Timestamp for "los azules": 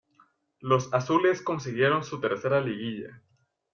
0.61-1.43